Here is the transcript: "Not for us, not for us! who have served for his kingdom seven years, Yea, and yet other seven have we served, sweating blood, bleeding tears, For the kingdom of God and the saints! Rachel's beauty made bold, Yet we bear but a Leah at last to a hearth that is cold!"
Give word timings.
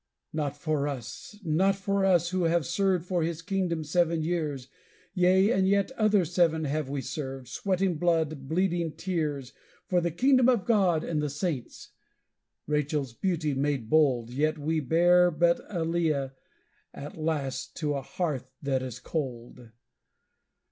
"Not 0.33 0.57
for 0.57 0.87
us, 0.87 1.37
not 1.43 1.75
for 1.75 2.03
us! 2.03 2.31
who 2.31 2.45
have 2.45 2.65
served 2.65 3.05
for 3.05 3.21
his 3.21 3.43
kingdom 3.43 3.83
seven 3.83 4.23
years, 4.23 4.67
Yea, 5.13 5.51
and 5.51 5.67
yet 5.67 5.91
other 5.91 6.25
seven 6.25 6.63
have 6.63 6.89
we 6.89 7.01
served, 7.03 7.47
sweating 7.47 7.99
blood, 7.99 8.47
bleeding 8.47 8.93
tears, 8.93 9.53
For 9.85 10.01
the 10.01 10.09
kingdom 10.09 10.49
of 10.49 10.65
God 10.65 11.03
and 11.03 11.21
the 11.21 11.29
saints! 11.29 11.89
Rachel's 12.65 13.13
beauty 13.13 13.53
made 13.53 13.91
bold, 13.91 14.31
Yet 14.31 14.57
we 14.57 14.79
bear 14.79 15.29
but 15.29 15.59
a 15.69 15.85
Leah 15.85 16.33
at 16.95 17.15
last 17.15 17.75
to 17.75 17.93
a 17.93 18.01
hearth 18.01 18.55
that 18.63 18.81
is 18.81 18.99
cold!" 18.99 19.69